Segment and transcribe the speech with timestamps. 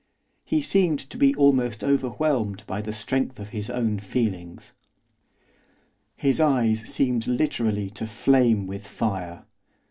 [0.43, 4.73] He seemed to be almost overwhelmed by the strength of his own feelings.
[6.15, 9.45] His eyes seemed literally to flame with fire.